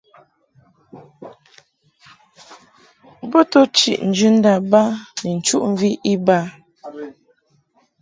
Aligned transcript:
Bo 3.29 3.39
to 3.51 3.59
chiʼ 3.77 3.97
njɨndâ 4.09 4.53
ba 4.71 4.81
ni 5.21 5.29
nchuʼmvi 5.37 5.89
iba. 6.13 6.37